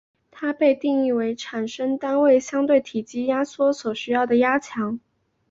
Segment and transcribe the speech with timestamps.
[0.31, 4.99] 它被定义为产生单位相对体积收缩所需的压强。